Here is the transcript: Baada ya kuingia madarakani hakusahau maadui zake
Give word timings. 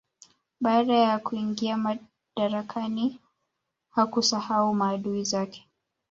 Baada 0.61 0.93
ya 0.93 1.19
kuingia 1.19 1.77
madarakani 1.77 3.19
hakusahau 3.89 4.73
maadui 4.75 5.23
zake 5.23 5.67